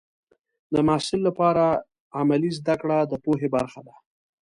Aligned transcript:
د 0.73 0.75
محصل 0.87 1.19
لپاره 1.27 1.65
عملي 2.19 2.51
زده 2.59 2.75
کړه 2.81 2.97
د 3.11 3.13
پوهې 3.23 3.47
برخه 3.55 3.79
ده. 3.87 3.95